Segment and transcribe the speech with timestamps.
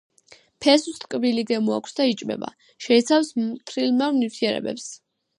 [0.65, 2.49] ფესვს ტკბილი გემო აქვს და იჭმევა;
[2.85, 4.89] შეიცავს მთრიმლავ ნივთიერებებს.